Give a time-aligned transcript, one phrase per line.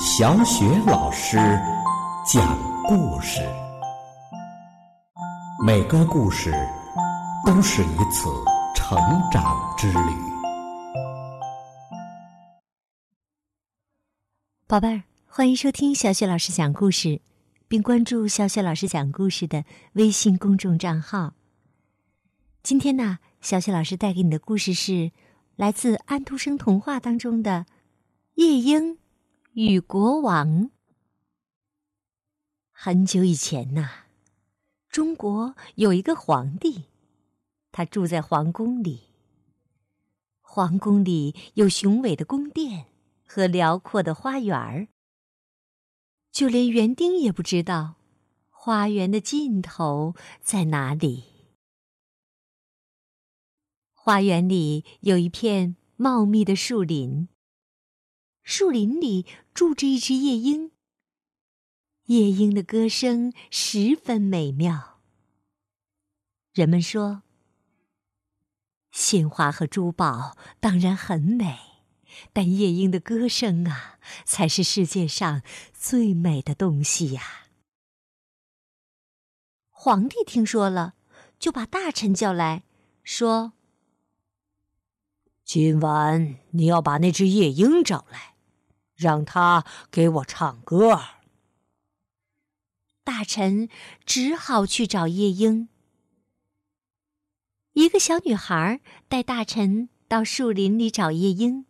[0.00, 1.36] 小雪老师
[2.26, 3.40] 讲故事，
[5.64, 6.52] 每个故事
[7.46, 8.28] 都是一次
[8.74, 8.98] 成
[9.30, 9.98] 长之旅。
[14.66, 17.20] 宝贝儿，欢迎收听小雪老师讲故事，
[17.68, 21.34] 并关注小雪老师讲故事的微信公众账号。
[22.62, 25.10] 今天呢，小雪老师带给你的故事是
[25.62, 27.66] 来自安徒生童话当中的
[28.34, 28.98] 《夜莺
[29.52, 30.48] 与国王》。
[32.72, 34.06] 很久以前呐，
[34.88, 36.86] 中国有一个皇帝，
[37.70, 39.02] 他住在皇宫里。
[40.40, 42.86] 皇宫里有雄伟的宫殿。
[43.24, 44.88] 和辽阔的花园儿，
[46.32, 47.94] 就连园丁也不知道
[48.50, 51.31] 花园的尽头在哪里。
[54.04, 57.28] 花园里有一片茂密的树林，
[58.42, 60.72] 树林里住着一只夜莺。
[62.06, 64.98] 夜莺的歌声十分美妙。
[66.52, 67.22] 人们说，
[68.90, 71.60] 鲜花和珠宝当然很美。
[72.32, 77.46] 但夜莺的歌声啊，才是世界上最美的东西呀！
[79.70, 80.94] 皇帝听说了，
[81.38, 82.64] 就把大臣叫来
[83.04, 83.52] 说
[85.54, 88.36] ：“今晚你要把那只夜莺找来，
[88.96, 90.98] 让它给我唱歌。”
[93.04, 93.68] 大臣
[94.06, 95.68] 只好去找夜莺。
[97.74, 101.66] 一个小女孩带大臣到树林里找夜莺。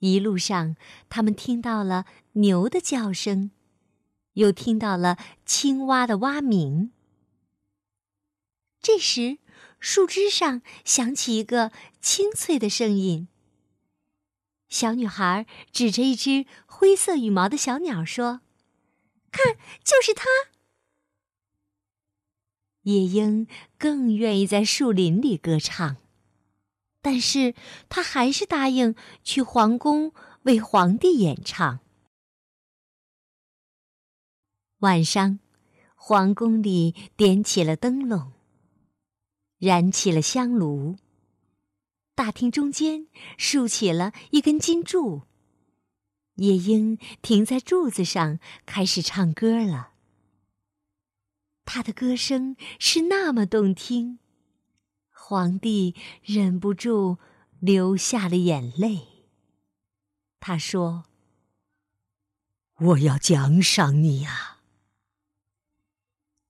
[0.00, 0.74] 一路上，
[1.08, 3.52] 他们听到了牛的叫声，
[4.32, 6.90] 又听到了青蛙的蛙鸣。
[8.84, 9.38] 这时，
[9.80, 13.28] 树枝上响起一个清脆的声音。
[14.68, 18.42] 小女孩指着一只灰色羽毛的小鸟说
[19.32, 20.26] ：“看，就是它。”
[22.84, 23.46] 夜莺
[23.78, 25.96] 更愿意在树林里歌唱。
[27.00, 27.54] 但是
[27.88, 31.80] 他还是答应去皇宫为皇帝演唱。
[34.80, 35.38] 晚上，
[35.94, 38.33] 皇宫里点起了灯笼，
[39.64, 40.96] 燃起了香炉。
[42.14, 43.08] 大厅中间
[43.38, 45.22] 竖起了一根金柱，
[46.34, 49.92] 夜莺停在柱子上，开始唱歌了。
[51.64, 54.18] 他的歌声是那么动听。
[55.10, 57.16] 皇帝忍不住
[57.58, 59.08] 流下了眼泪。
[60.38, 61.04] 他说
[62.78, 64.58] ：“我要奖赏你呀！”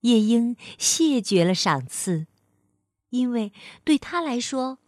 [0.03, 2.27] 夜莺谢绝了赏赐，
[3.15, 3.53] 因为
[3.85, 4.79] 对他来说，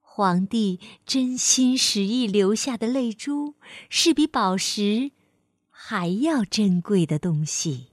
[0.00, 3.56] 皇帝真心实意流下的泪珠
[3.90, 5.10] 是比宝石
[5.68, 7.88] 还要珍贵的东西。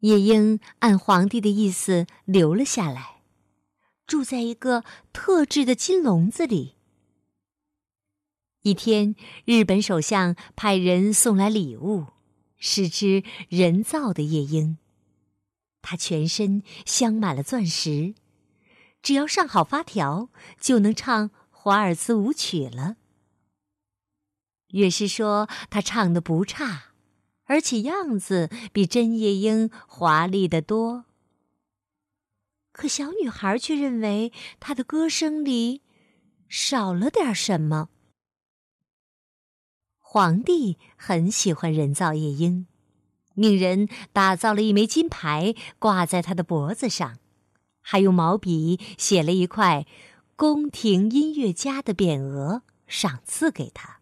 [0.00, 3.22] 夜莺按皇帝的意思留了下来。
[4.06, 6.74] 住在一个特制的金笼子里。
[8.62, 12.06] 一天，日本首相派人送来礼物，
[12.58, 14.78] 是只人造的夜莺。
[15.90, 18.14] 他全身镶满了钻石，
[19.00, 20.28] 只要上好发条，
[20.60, 22.96] 就能唱华尔兹舞曲了。
[24.66, 26.92] 乐师说，他唱的不差，
[27.44, 31.06] 而且样子比真夜莺华丽得多。
[32.70, 35.80] 可小女孩却认为她的歌声里
[36.50, 37.88] 少了点什么。
[39.96, 42.66] 皇帝很喜欢人造夜莺，
[43.38, 47.18] 命人打造了一枚金牌挂在他的脖子上，
[47.80, 49.86] 还用毛笔写了一块
[50.36, 54.00] “宫廷音乐家”的匾额赏赐给他。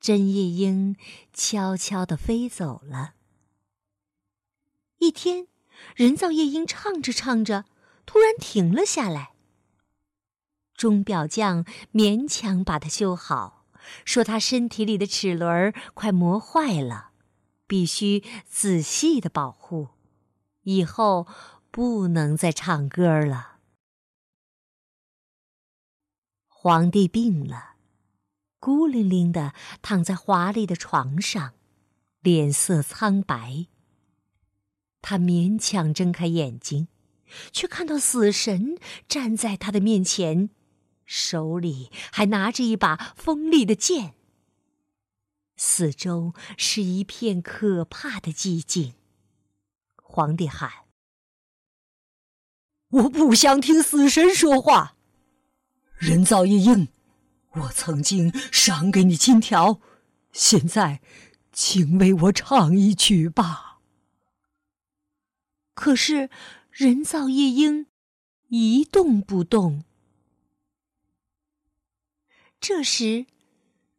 [0.00, 0.96] 真夜莺
[1.32, 3.14] 悄悄地飞走了。
[4.98, 5.46] 一天。
[5.94, 7.66] 人造夜莺唱着唱着，
[8.06, 9.32] 突然停了下来。
[10.74, 13.66] 钟表匠勉强把它修好，
[14.02, 17.10] 说他身体里的齿轮快磨坏了，
[17.66, 19.88] 必须仔细的保护，
[20.62, 21.26] 以后
[21.70, 23.58] 不能再唱歌了。
[26.48, 27.76] 皇帝病了，
[28.58, 29.52] 孤零零的
[29.82, 31.54] 躺在华丽的床上，
[32.20, 33.66] 脸色苍白。
[35.00, 36.88] 他勉强睁开眼睛，
[37.52, 38.76] 却看到死神
[39.06, 40.50] 站在他的面前，
[41.04, 44.15] 手里还拿着一把锋利的剑。
[45.56, 48.94] 四周是一片可怕的寂静。
[49.96, 50.70] 皇帝喊
[52.90, 54.96] ：“我不想听死神说话，
[55.96, 56.88] 人造夜莺，
[57.52, 59.80] 我曾经赏给你金条，
[60.32, 61.00] 现在，
[61.52, 63.80] 请为我唱一曲吧。
[65.74, 66.30] 可是，
[66.70, 67.86] 人造夜莺
[68.48, 69.84] 一动不动。
[72.60, 73.26] 这时，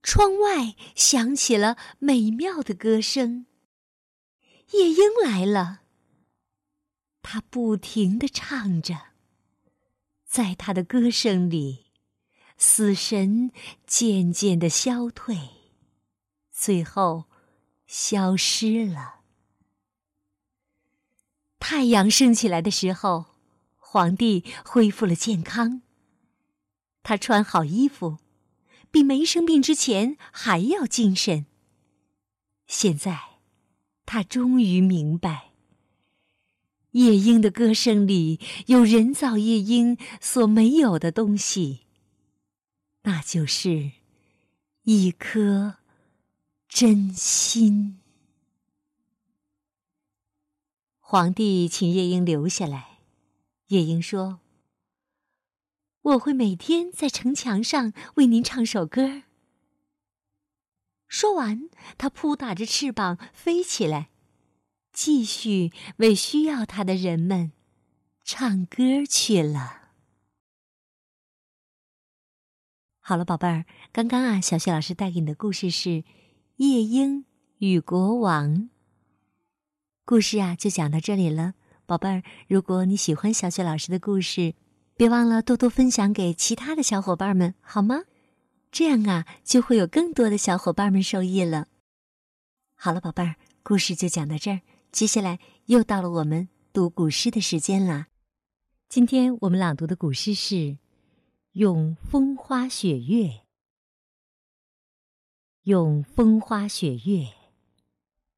[0.07, 3.45] 窗外响起了美妙的歌声。
[4.71, 5.81] 夜莺来了，
[7.21, 9.07] 它不停的唱着，
[10.23, 11.87] 在它的歌声里，
[12.57, 13.51] 死神
[13.85, 15.37] 渐渐的消退，
[16.53, 17.25] 最后
[17.85, 19.15] 消失了。
[21.59, 23.25] 太阳升起来的时候，
[23.75, 25.81] 皇帝恢复了健康。
[27.03, 28.19] 他穿好衣服。
[28.91, 31.45] 比没生病之前还要精神。
[32.65, 33.39] 现在，
[34.05, 35.51] 他终于明白，
[36.91, 41.81] 夜莺的歌声里有人造夜莺所没有的东西，
[43.03, 43.91] 那就是
[44.83, 45.77] 一颗
[46.67, 47.99] 真心。
[50.99, 52.99] 皇帝请夜莺留下来，
[53.67, 54.39] 夜莺说。
[56.07, 59.23] 我会每天在城墙上为您唱首歌。
[61.09, 64.09] 说完，它扑打着翅膀飞起来，
[64.93, 67.51] 继续为需要它的人们
[68.23, 69.89] 唱歌去了。
[73.01, 75.89] 好了，宝贝儿，刚刚啊，小雪老师带给你的故事是
[76.55, 77.25] 《夜莺
[77.57, 78.55] 与国王》。
[80.05, 81.55] 故事啊，就讲到这里了，
[81.85, 82.23] 宝贝儿。
[82.47, 84.55] 如果你喜欢小雪老师的故事，
[84.97, 88.05] 别忘了多多分享给其他的小伙伴们，好吗？
[88.71, 91.67] 这样啊，就会有更多的小伙伴们受益了。
[92.73, 94.61] 好了，宝贝儿，故事就讲到这儿。
[94.91, 98.07] 接下来又到了我们读古诗的时间啦。
[98.89, 100.55] 今天我们朗读的古诗是
[101.51, 103.25] 《咏风花雪月》。
[105.63, 107.25] 《咏风花雪月》，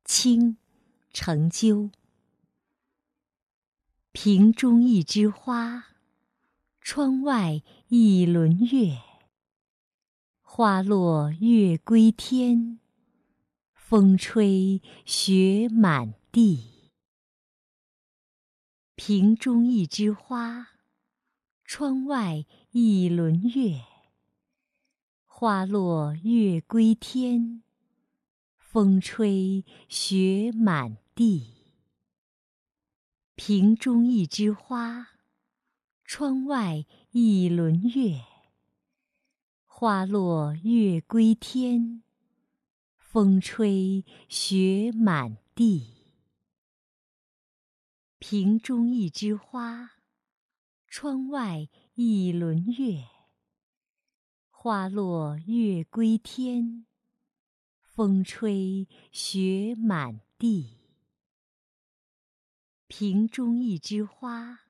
[0.04, 0.58] 清，
[1.14, 1.90] 程鸠。
[4.12, 5.86] 瓶中一枝花。
[6.92, 8.98] 窗外一轮月，
[10.42, 12.80] 花落月归天，
[13.76, 16.90] 风吹雪满地。
[18.96, 20.70] 瓶中一枝花，
[21.64, 23.84] 窗外一轮月，
[25.28, 27.62] 花落月归天，
[28.58, 31.54] 风吹雪满地。
[33.36, 35.19] 瓶中一枝花。
[36.12, 38.26] 窗外一轮月，
[39.68, 42.02] 花落月归天，
[42.98, 45.94] 风吹雪满地。
[48.18, 49.92] 瓶中一枝花，
[50.88, 53.08] 窗外一轮月，
[54.50, 56.88] 花落月归天，
[57.84, 60.80] 风吹雪满地。
[62.88, 64.69] 瓶中一枝花。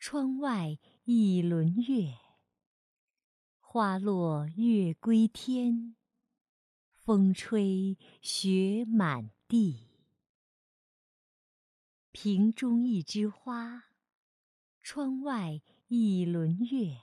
[0.00, 2.14] 窗外一轮月，
[3.58, 5.94] 花落月归天，
[6.94, 9.90] 风吹雪满地。
[12.12, 13.90] 瓶中一枝花，
[14.80, 17.02] 窗外一轮月，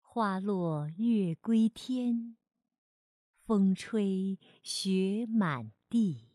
[0.00, 2.36] 花落月归天，
[3.42, 6.27] 风吹雪满地。